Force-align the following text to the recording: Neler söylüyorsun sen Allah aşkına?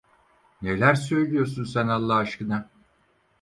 Neler 0.61 0.95
söylüyorsun 0.95 1.63
sen 1.63 1.87
Allah 1.87 2.15
aşkına? 2.15 2.69